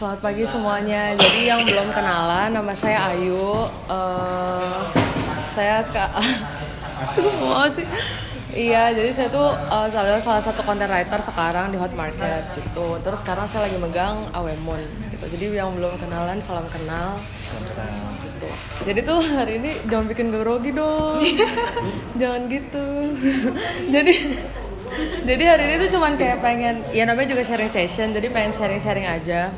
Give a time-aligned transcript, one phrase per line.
[0.00, 1.12] Selamat pagi semuanya.
[1.12, 3.68] Jadi yang belum kenalan, nama saya Ayu.
[3.84, 4.80] Eh,
[5.52, 6.08] saya suka.
[7.44, 7.84] mau sih.
[8.48, 12.96] Iya, jadi saya tuh eh, salah salah satu content writer sekarang di Hot Market gitu.
[13.04, 14.80] Terus sekarang saya lagi megang Awemon
[15.12, 15.36] gitu.
[15.36, 17.20] Jadi yang belum kenalan, salam kenal.
[18.24, 18.48] Gitu.
[18.88, 21.20] Jadi tuh hari ini jangan bikin grogi dong.
[22.24, 22.88] jangan gitu.
[24.00, 24.14] jadi
[25.28, 28.82] jadi hari ini tuh cuman kayak pengen ya namanya juga sharing session jadi pengen sharing
[28.82, 29.52] sharing aja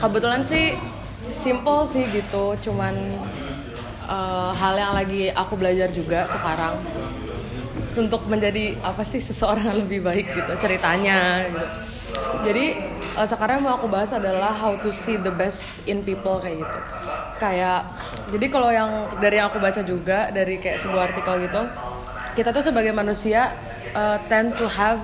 [0.00, 0.76] kebetulan sih
[1.32, 2.94] simple sih gitu cuman
[4.06, 6.76] uh, hal yang lagi aku belajar juga sekarang
[7.92, 11.66] untuk menjadi apa sih seseorang yang lebih baik gitu ceritanya gitu.
[12.48, 12.64] Jadi
[13.16, 16.78] uh, sekarang mau aku bahas adalah how to see the best in people kayak gitu.
[17.36, 17.92] Kayak
[18.32, 21.62] jadi kalau yang dari yang aku baca juga dari kayak sebuah artikel gitu
[22.32, 23.52] kita tuh sebagai manusia
[23.92, 25.00] uh, tend to have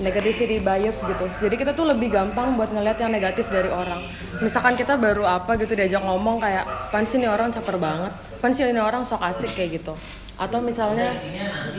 [0.00, 1.24] negativity bias gitu.
[1.42, 4.08] Jadi kita tuh lebih gampang buat ngeliat yang negatif dari orang.
[4.40, 8.64] Misalkan kita baru apa gitu diajak ngomong kayak, pan sih orang caper banget, pan sih
[8.64, 9.92] orang sok asik kayak gitu.
[10.40, 11.12] Atau misalnya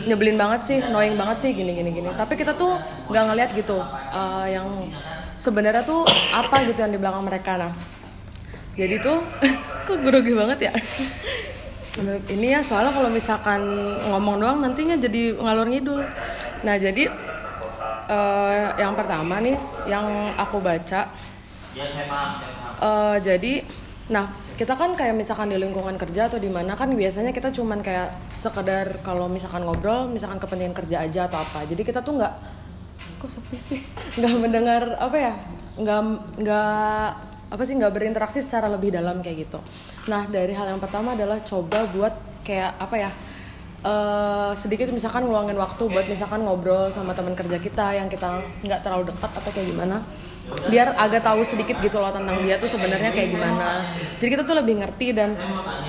[0.05, 2.09] nyebelin banget sih, annoying banget sih gini gini gini.
[2.13, 2.77] Tapi kita tuh
[3.09, 4.93] nggak ngeliat gitu uh, yang
[5.41, 6.05] sebenarnya tuh
[6.37, 7.73] apa gitu yang di belakang mereka nah.
[8.77, 9.17] Jadi tuh
[9.89, 10.73] kok grogi banget ya.
[12.25, 13.61] ini ya soalnya kalau misalkan
[14.09, 16.01] ngomong doang nantinya jadi ngalor ngidul.
[16.65, 17.05] Nah jadi
[18.09, 19.55] uh, yang pertama nih
[19.89, 20.05] yang
[20.39, 21.09] aku baca.
[22.83, 23.65] Uh, jadi
[24.11, 27.81] nah kita kan kayak misalkan di lingkungan kerja atau di mana kan biasanya kita cuman
[27.81, 31.65] kayak sekedar kalau misalkan ngobrol misalkan kepentingan kerja aja atau apa.
[31.65, 32.33] Jadi kita tuh nggak
[33.17, 33.79] kok sepi sih?
[34.19, 35.33] Nggak mendengar apa ya
[35.73, 36.01] nggak
[36.43, 37.07] nggak
[37.49, 39.59] apa sih nggak berinteraksi secara lebih dalam kayak gitu.
[40.05, 42.13] Nah dari hal yang pertama adalah coba buat
[42.45, 43.09] kayak apa ya
[43.83, 48.81] uh, sedikit misalkan ngeluangin waktu buat misalkan ngobrol sama teman kerja kita yang kita nggak
[48.81, 50.01] terlalu dekat atau kayak gimana
[50.43, 53.87] biar agak tahu sedikit gitu loh tentang dia tuh sebenarnya kayak gimana.
[54.19, 55.35] Jadi kita tuh lebih ngerti dan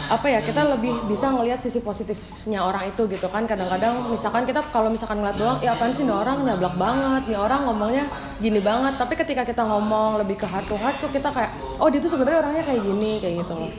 [0.07, 3.51] apa ya kita lebih bisa ngelihat sisi positifnya orang itu gitu kan.
[3.51, 6.47] Kadang-kadang misalkan kita kalau misalkan ngeliat doang ya apaan sih nih orang?
[6.47, 7.23] Nyablak banget.
[7.35, 8.05] Nih orang ngomongnya
[8.39, 8.95] gini banget.
[8.95, 11.51] Tapi ketika kita ngomong lebih ke heart to heart tuh kita kayak
[11.83, 13.71] oh dia tuh sebenarnya orangnya kayak gini kayak gitu loh.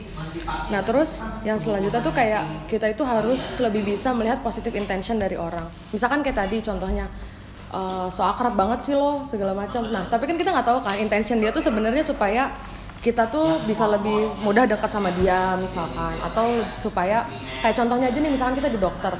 [0.68, 5.40] Nah terus yang selanjutnya tuh kayak kita itu harus lebih bisa melihat positive intention dari
[5.40, 5.64] orang.
[5.92, 7.08] Misalkan kayak tadi contohnya
[7.76, 9.84] uh, so akrab banget sih lo segala macam.
[9.92, 12.48] Nah tapi kan kita nggak tahu kan intention dia tuh sebenarnya supaya
[13.04, 16.16] kita tuh bisa lebih mudah dekat sama dia misalkan.
[16.24, 17.28] Atau supaya
[17.60, 19.12] kayak contohnya aja nih misalkan kita di dokter.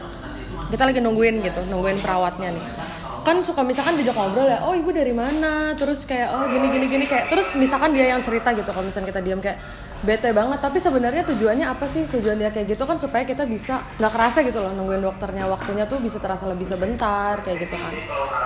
[0.73, 2.86] Kita lagi nungguin gitu nungguin perawatnya nih
[3.27, 5.75] kan suka misalkan diajak ngobrol ya oh ibu dari mana?
[5.75, 7.05] Terus kayak oh gini gini gini.
[7.11, 9.59] Kayak terus misalkan dia yang cerita gitu kalau misalkan kita diam kayak
[10.07, 10.63] bete banget.
[10.63, 12.07] Tapi sebenarnya tujuannya apa sih?
[12.07, 15.51] Tujuan dia kayak gitu kan supaya kita bisa nggak kerasa gitu loh nungguin dokternya.
[15.51, 17.95] Waktunya tuh bisa terasa lebih sebentar kayak gitu kan.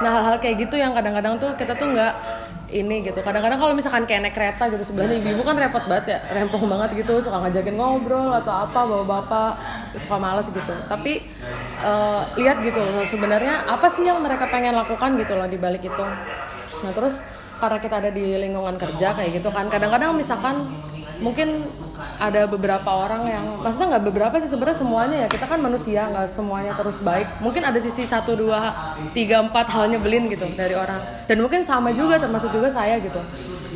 [0.01, 2.15] Nah hal-hal kayak gitu yang kadang-kadang tuh kita tuh nggak
[2.73, 3.21] ini gitu.
[3.21, 7.05] Kadang-kadang kalau misalkan kayak naik kereta gitu sebelahnya ibu-ibu kan repot banget ya rempong banget
[7.05, 9.53] gitu suka ngajakin ngobrol atau apa bawa bapak
[9.99, 10.75] suka males gitu.
[10.87, 11.27] Tapi
[11.83, 15.83] uh, lihat gitu loh sebenarnya apa sih yang mereka pengen lakukan gitu loh di balik
[15.83, 16.05] itu.
[16.85, 17.19] Nah terus
[17.59, 20.65] karena kita ada di lingkungan kerja kayak gitu kan kadang-kadang misalkan
[21.21, 21.69] mungkin
[22.17, 25.29] ada beberapa orang yang maksudnya nggak beberapa sih sebenarnya semuanya ya.
[25.29, 27.29] Kita kan manusia nggak semuanya terus baik.
[27.45, 28.73] Mungkin ada sisi satu dua
[29.13, 31.03] tiga empat halnya belin gitu dari orang.
[31.29, 33.21] Dan mungkin sama juga termasuk juga saya gitu.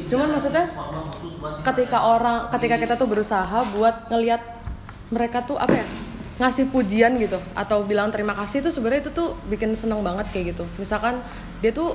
[0.08, 0.69] Cuman maksudnya
[1.64, 4.41] ketika orang ketika kita tuh berusaha buat ngelihat
[5.12, 5.86] mereka tuh apa ya
[6.34, 10.56] ngasih pujian gitu atau bilang terima kasih tuh sebenarnya itu tuh bikin seneng banget kayak
[10.56, 10.66] gitu.
[10.82, 11.22] Misalkan
[11.62, 11.94] dia tuh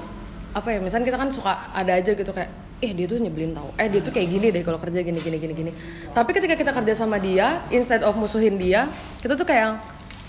[0.55, 3.67] apa ya misalnya kita kan suka ada aja gitu kayak eh dia tuh nyebelin tau.
[3.75, 5.71] Eh dia tuh kayak gini deh kalau kerja gini gini gini gini.
[6.15, 8.87] Tapi ketika kita kerja sama dia instead of musuhin dia
[9.19, 9.75] kita tuh kayak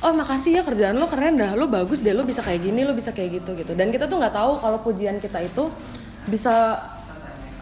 [0.03, 1.55] oh makasih ya kerjaan lo keren dah.
[1.55, 2.11] Lo bagus deh.
[2.11, 3.79] Lo bisa kayak gini lo bisa kayak gitu gitu.
[3.79, 5.71] Dan kita tuh nggak tahu kalau pujian kita itu
[6.27, 6.83] bisa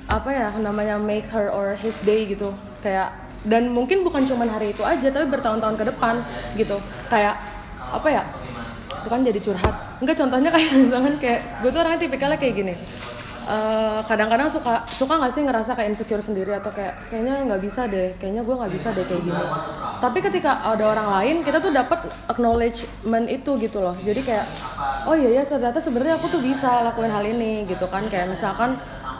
[0.08, 2.56] apa ya namanya make her or his day gitu.
[2.80, 6.14] Kayak dan mungkin bukan cuma hari itu aja tapi bertahun-tahun ke depan
[6.54, 6.76] gitu.
[7.08, 7.40] Kayak
[7.88, 8.22] apa ya
[9.08, 9.74] bukan jadi curhat.
[10.04, 12.74] Enggak contohnya kayak misalkan kayak gue tuh orangnya tipikalnya kayak gini.
[14.04, 17.88] Kadang-kadang uh, suka suka nggak sih ngerasa kayak insecure sendiri atau kayak kayaknya nggak bisa
[17.88, 19.44] deh kayaknya gue nggak bisa deh kayak gini.
[20.04, 23.96] Tapi ketika ada orang lain kita tuh dapat acknowledgement itu gitu loh.
[24.04, 24.44] Jadi kayak
[25.08, 28.04] oh iya ya ternyata sebenarnya aku tuh bisa lakuin hal ini gitu kan.
[28.12, 28.76] Kayak misalkan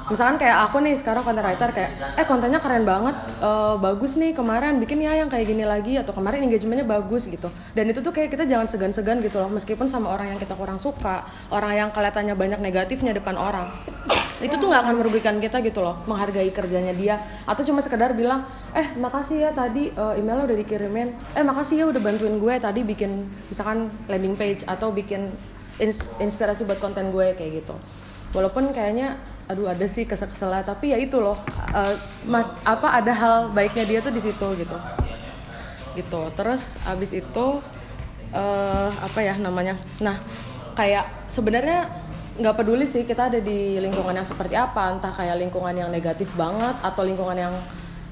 [0.09, 4.33] misalkan kayak aku nih sekarang content writer kayak eh kontennya keren banget uh, bagus nih
[4.33, 7.49] kemarin bikin ya yang kayak gini lagi atau kemarin engagementnya bagus gitu.
[7.77, 10.81] Dan itu tuh kayak kita jangan segan-segan gitu loh meskipun sama orang yang kita kurang
[10.81, 13.71] suka orang yang kelihatannya banyak negatifnya depan orang
[14.39, 17.19] itu tuh nggak akan merugikan kita gitu loh menghargai kerjanya dia.
[17.43, 21.09] Atau cuma sekedar bilang eh makasih ya tadi uh, emailnya udah dikirimin.
[21.35, 25.35] Eh makasih ya udah bantuin gue tadi bikin misalkan landing page atau bikin
[25.83, 27.75] ins inspirasi buat konten gue kayak gitu.
[28.31, 30.63] Walaupun kayaknya aduh ada sih kesel-keselnya.
[30.63, 31.41] Tapi ya itu loh
[31.73, 31.95] uh,
[32.29, 34.77] mas apa ada hal baiknya dia tuh di situ gitu.
[35.97, 36.21] Gitu.
[36.37, 37.47] Terus abis itu
[38.37, 39.81] uh, apa ya namanya?
[40.05, 40.21] Nah
[40.77, 41.89] kayak sebenarnya
[42.39, 44.95] nggak peduli sih kita ada di lingkungan yang seperti apa.
[44.95, 47.55] Entah kayak lingkungan yang negatif banget atau lingkungan yang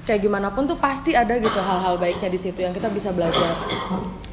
[0.03, 3.53] kayak gimana pun tuh pasti ada gitu hal-hal baiknya di situ yang kita bisa belajar.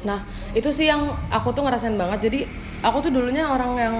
[0.07, 0.23] Nah
[0.55, 2.31] itu sih yang aku tuh ngerasain banget.
[2.31, 3.95] Jadi aku tuh dulunya orang yang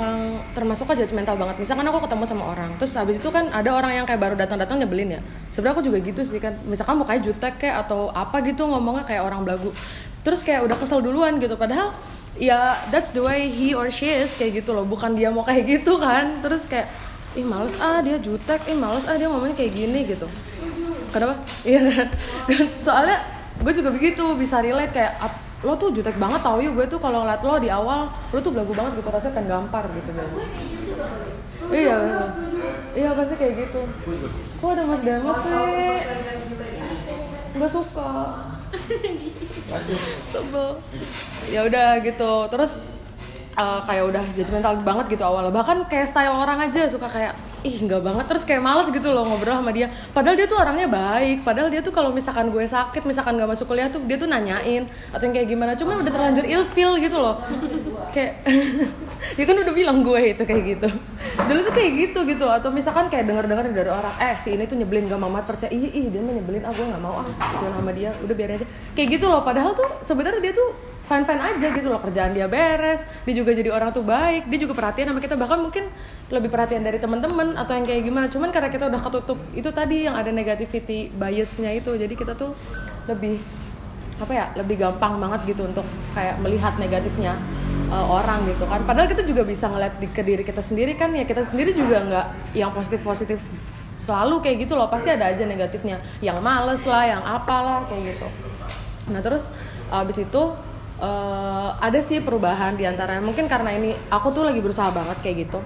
[0.51, 1.61] termasuk aja judgmental banget.
[1.61, 4.83] Misalkan aku ketemu sama orang terus habis itu kan ada orang yang kayak baru datang-datang
[4.83, 5.21] nyebelin ya.
[5.53, 6.57] Sebenarnya aku juga gitu sih kan.
[6.67, 9.69] Misalkan mukanya jutek kayak atau apa gitu ngomongnya kayak orang belagu.
[10.25, 11.93] Terus kayak udah kesel duluan gitu padahal
[12.35, 14.83] ya that's the way he or she is kayak gitu loh.
[14.83, 16.41] Bukan dia mau kayak gitu kan.
[16.41, 16.89] Terus kayak
[17.37, 17.77] ih males.
[17.77, 18.65] Ah dia jutek.
[18.67, 19.05] Ih males.
[19.05, 20.25] Ah dia ngomongnya kayak gini gitu.
[21.13, 21.39] Kenapa?
[21.63, 22.07] Iya kan?
[22.85, 23.23] Soalnya
[23.55, 25.15] gue juga begitu bisa relate kayak
[25.65, 28.53] lo tuh jutek banget tau yuk gue tuh kalau ngeliat lo di awal lo tuh
[28.53, 30.29] belagu banget gitu rasanya pengen gampar gitu kan
[31.73, 31.97] iya
[32.93, 33.09] iya.
[33.17, 33.81] Pasti kayak gitu.
[34.61, 35.53] Kok ada mas Demos sih?
[37.57, 38.09] Nggak suka.
[40.29, 40.69] Sebel.
[41.49, 42.77] Ya udah gitu terus
[43.57, 45.51] uh, kayak udah judgmental banget gitu awalnya.
[45.51, 47.33] Bahkan kayak style orang aja suka kayak
[47.65, 48.25] ih nggak banget.
[48.29, 49.89] Terus kayak males gitu loh ngobrol sama dia.
[50.13, 51.41] Padahal dia tuh orangnya baik.
[51.41, 54.85] Padahal dia tuh kalau misalkan gue sakit misalkan nggak masuk kuliah tuh dia tuh nanyain
[55.09, 55.71] atau yang kayak gimana.
[55.73, 57.41] Cuman udah terlanjur ilfil gitu loh.
[58.13, 58.45] Kayak
[59.39, 60.89] ya kan udah bilang gue itu kayak gitu.
[61.41, 62.45] Dulu tuh kayak gitu gitu.
[62.45, 65.73] Atau misalkan kayak denger dengar dari orang eh si ini tuh nyebelin gak mama percaya.
[65.73, 66.61] Ih ih dia mah nyebelin.
[66.61, 67.27] Ah gue nggak mau ah.
[67.75, 68.67] Sama dia udah biarin aja.
[68.93, 69.41] Kayak gitu loh.
[69.41, 73.53] Padahal tuh sebenarnya dia tuh fine fine aja gitu loh kerjaan dia beres dia juga
[73.53, 75.85] jadi orang tuh baik dia juga perhatian sama kita bahkan mungkin
[76.25, 78.25] lebih perhatian dari teman-teman atau yang kayak gimana.
[78.25, 82.57] Cuman karena kita udah ketutup itu tadi yang ada negativity biasnya itu jadi kita tuh
[83.05, 83.37] lebih
[84.15, 85.83] apa ya lebih gampang banget gitu untuk
[86.15, 87.37] kayak melihat negatifnya
[87.93, 88.81] uh, orang gitu kan.
[88.89, 92.01] Padahal kita juga bisa ngeliat di, ke diri kita sendiri kan ya kita sendiri juga
[92.01, 93.37] nggak yang positif positif
[94.01, 96.01] selalu kayak gitu loh pasti ada aja negatifnya.
[96.25, 98.27] Yang males lah yang apalah kayak gitu.
[99.13, 99.45] Nah terus
[99.93, 100.43] abis itu
[100.99, 105.49] uh, ada sih perubahan di antaranya mungkin karena ini aku tuh lagi berusaha banget kayak
[105.49, 105.59] gitu.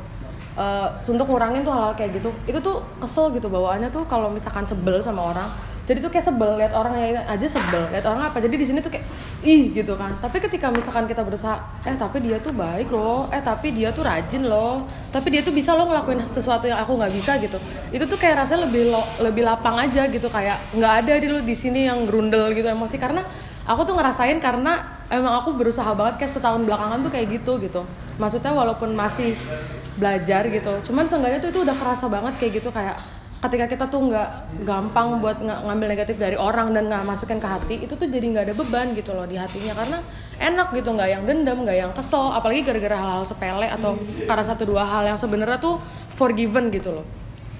[0.59, 2.29] Uh, untuk ngurangin tuh hal-hal kayak gitu.
[2.43, 5.49] Itu tuh kesel gitu bawaannya tuh kalau misalkan sebel sama orang.
[5.89, 8.37] Jadi tuh kayak sebel lihat orang aja sebel lihat orang apa.
[8.37, 9.09] Jadi di sini tuh kayak
[9.41, 10.13] ih gitu kan.
[10.21, 13.25] Tapi ketika misalkan kita berusaha eh tapi dia tuh baik loh.
[13.33, 14.85] Eh tapi dia tuh rajin loh.
[15.09, 17.57] Tapi dia tuh bisa loh ngelakuin sesuatu yang aku nggak bisa gitu.
[17.89, 20.29] Itu tuh kayak rasanya lebih lo, lebih lapang aja gitu.
[20.29, 23.01] Kayak nggak ada di lo di sini yang grundel gitu emosi.
[23.01, 23.25] Karena
[23.65, 27.81] aku tuh ngerasain karena emang aku berusaha banget kayak setahun belakangan tuh kayak gitu gitu.
[28.21, 29.35] Maksudnya walaupun masih
[29.99, 32.95] belajar gitu cuman seenggaknya tuh itu udah kerasa banget kayak gitu kayak
[33.39, 34.29] ketika kita tuh nggak
[34.67, 38.23] gampang buat ng ngambil negatif dari orang dan nggak masukin ke hati itu tuh jadi
[38.31, 39.75] nggak ada beban gitu loh di hatinya.
[39.75, 39.99] Karena
[40.39, 44.63] enak gitu nggak yang dendam nggak yang kesel apalagi gara-gara hal-hal sepele atau karena satu
[44.63, 45.79] dua hal yang sebenarnya tuh
[46.15, 47.05] forgiven gitu loh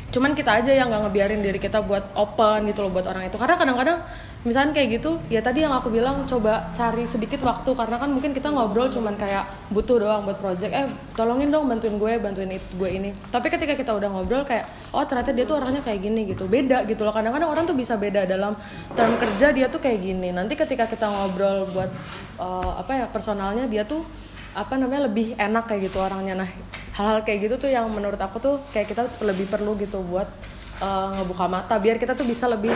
[0.09, 3.38] cuman kita aja yang nggak ngebiarin diri kita buat open gitu loh buat orang itu.
[3.38, 3.97] Karena kadang-kadang
[4.39, 7.69] misalnya kayak gitu ya tadi yang aku bilang coba cari sedikit waktu.
[7.77, 10.71] Karena kan mungkin kita ngobrol cuman kayak butuh doang buat project.
[10.73, 13.09] Eh tolongin dong bantuin gue bantuin itu gue ini.
[13.29, 16.50] Tapi ketika kita udah ngobrol kayak oh ternyata dia tuh orangnya kayak gini gitu.
[16.50, 17.13] Beda gitu loh.
[17.13, 18.57] Kadang-kadang orang tuh bisa beda dalam
[18.97, 20.33] term kerja dia tuh kayak gini.
[20.33, 21.89] Nanti ketika kita ngobrol buat
[22.41, 24.01] uh, apa ya personalnya dia tuh
[24.54, 26.46] apa namanya lebih enak kayak gitu orangnya.
[26.46, 26.50] Nah
[26.96, 30.28] hal-hal kayak gitu tuh yang menurut aku tuh kayak kita lebih perlu gitu buat
[30.84, 32.74] uh, ngebuka mata biar kita tuh bisa lebih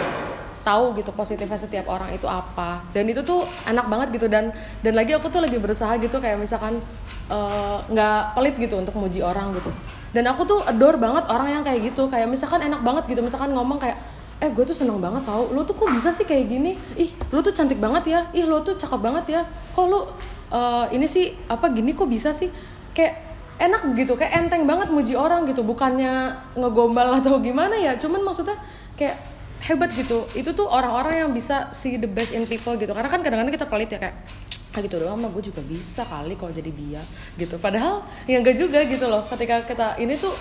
[0.64, 2.82] tahu gitu positifnya setiap orang itu apa.
[2.96, 4.32] Dan itu tuh enak banget gitu.
[4.32, 4.50] Dan
[4.80, 6.80] dan lagi aku tuh lagi berusaha gitu kayak misalkan
[7.28, 9.70] eh, nggak uh, pelit gitu untuk muji orang gitu.
[10.16, 12.08] Dan aku tuh adore banget orang yang kayak gitu.
[12.08, 13.22] Kayak misalkan enak banget gitu.
[13.22, 14.00] Misalkan ngomong kayak
[14.40, 15.52] eh gue tuh seneng banget tau.
[15.52, 16.80] Lo tuh kok bisa sih kayak gini?
[16.96, 18.20] Ih lo tuh cantik banget ya.
[18.32, 19.42] Ih lo tuh cakep banget ya.
[19.76, 20.00] Kok lo
[20.54, 22.54] uh, ini sih apa gini kok bisa sih?
[22.94, 23.18] Kayak
[23.58, 25.66] enak gitu kayak enteng banget muji orang gitu.
[25.66, 28.56] Bukannya ngegombal atau gimana ya cuman maksudnya
[28.94, 29.18] kayak
[29.66, 30.30] hebat gitu.
[30.38, 32.94] Itu tuh orang-orang yang bisa see the best in people gitu.
[32.94, 34.16] Karena kan kadang-kadang kita pelit ya kayak
[34.74, 37.02] ah gitu doang mah gue juga bisa kali kalau jadi dia
[37.38, 37.58] gitu.
[37.58, 39.26] Padahal ya enggak juga gitu loh.
[39.26, 40.34] Ketika kita ini tuh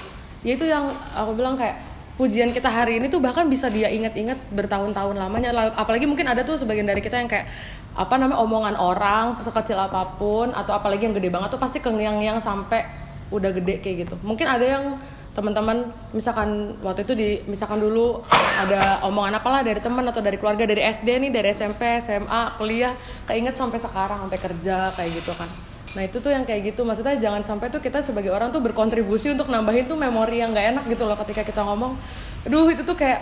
[0.44, 4.36] ya itu yang aku bilang kayak pujian kita hari ini tuh bahkan bisa dia inget-inget
[4.52, 5.72] bertahun-tahun lamanya.
[5.74, 7.48] Apalagi mungkin ada tuh sebagian dari kita yang kayak
[7.92, 12.40] apa namanya omongan orang sekecil apa pun atau apalagi yang gede banget tuh pasti kengiang-ngiang
[12.40, 12.84] sampai
[13.32, 14.14] udah gede kayak gitu.
[14.20, 14.84] Mungkin ada yang
[15.32, 18.20] teman-teman misalkan waktu itu di misalkan dulu
[18.60, 22.92] ada omongan apalah dari teman atau dari keluarga dari SD nih dari SMP SMA kuliah
[23.24, 25.48] keinget sampai sekarang sampai kerja kayak gitu kan
[25.92, 26.88] nah itu tuh yang kayak gitu.
[26.88, 30.66] Maksudnya jangan sampai tuh kita sebagai orang tuh berkontribusi untuk nambahin tuh memori yang nggak
[30.76, 32.00] enak gitu loh ketika kita ngomong.
[32.48, 33.20] Aduh itu tuh kayak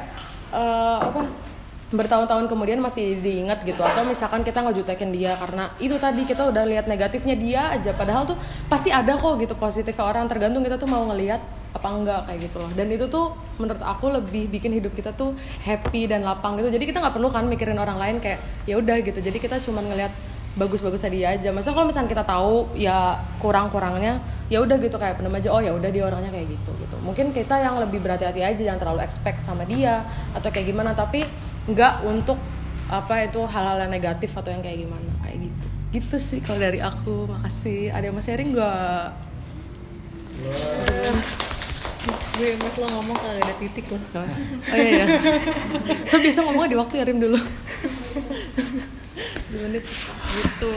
[0.55, 1.27] uh, apa
[1.91, 3.83] bertahun-tahun kemudian masih diingat gitu.
[3.83, 7.91] Atau misalkan kita ngejutekin dia karena itu tadi kita udah lihat negatifnya dia aja.
[7.91, 8.39] Padahal tuh
[8.71, 10.31] pasti ada kok gitu positifnya orang.
[10.31, 11.43] Tergantung kita tuh mau ngelihat
[11.75, 12.71] apa enggak kayak gitu loh.
[12.79, 15.35] Dan itu tuh menurut aku lebih bikin hidup kita tuh
[15.67, 16.71] happy dan lapang gitu.
[16.71, 18.39] Jadi kita nggak perlu kan mikirin orang lain kayak
[18.71, 19.19] ya udah gitu.
[19.19, 20.15] Jadi kita cuma ngelihat
[20.59, 21.55] bagus-bagus dia aja.
[21.55, 24.19] Masa kalau misalnya kita tahu ya kurang-kurangnya
[24.51, 26.97] ya udah gitu kayak pendem aja oh ya udah dia orangnya kayak gitu gitu.
[27.07, 30.03] Mungkin kita yang lebih berhati-hati aja jangan terlalu expect sama dia
[30.35, 31.23] atau kayak gimana tapi
[31.71, 32.39] nggak untuk
[32.91, 35.67] apa itu hal-hal yang negatif atau yang kayak gimana kayak gitu.
[35.95, 37.31] Gitu sih kalau dari aku.
[37.31, 37.95] Makasih.
[37.95, 39.07] Ada yang mau sharing nggak?
[42.41, 44.25] Gue mas lo ngomong kalau ada titik loh oh
[44.73, 45.07] iya, iya.
[46.09, 47.37] so bisa ngomongnya di waktu ya Rim dulu
[49.51, 50.75] dua menit gitu